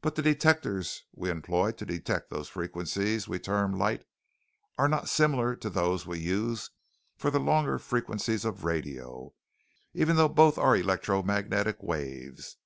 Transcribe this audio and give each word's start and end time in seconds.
But 0.00 0.16
the 0.16 0.22
detectors 0.22 1.04
we 1.14 1.30
employ 1.30 1.70
to 1.70 1.86
detect 1.86 2.28
those 2.28 2.48
frequencies 2.48 3.28
we 3.28 3.38
term 3.38 3.78
'light' 3.78 4.04
are 4.76 4.88
not 4.88 5.08
similar 5.08 5.54
to 5.54 5.70
those 5.70 6.04
we 6.04 6.18
use 6.18 6.70
for 7.16 7.30
the 7.30 7.38
longer 7.38 7.78
frequencies 7.78 8.44
of 8.44 8.64
radio, 8.64 9.32
even 9.92 10.16
though 10.16 10.28
both 10.28 10.58
are 10.58 10.74
electromagnetic 10.76 11.84
waves. 11.84 12.56